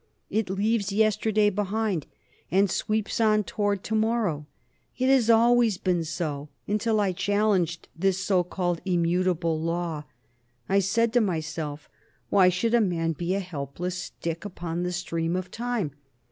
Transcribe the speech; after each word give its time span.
It 0.31 0.49
leaves 0.49 0.91
yesterday 0.91 1.51
behind, 1.51 2.07
and 2.49 2.71
sweeps 2.71 3.21
on 3.21 3.43
towards 3.43 3.83
to 3.83 3.93
morrow. 3.93 4.47
It 4.97 5.09
has 5.09 5.29
always 5.29 5.77
been 5.77 6.03
so 6.05 6.49
until 6.67 6.99
I 6.99 7.11
challenged 7.11 7.87
this 7.95 8.17
so 8.17 8.43
called 8.43 8.81
immutable 8.83 9.59
law. 9.61 10.05
I 10.67 10.79
said 10.79 11.13
to 11.13 11.21
myself, 11.21 11.87
why 12.29 12.49
should 12.49 12.73
a 12.73 12.81
man 12.81 13.11
be 13.13 13.35
a 13.35 13.39
helpless 13.39 13.95
stick 13.95 14.43
upon 14.43 14.81
the 14.81 14.91
stream 14.91 15.35
of 15.35 15.51
time? 15.51 15.91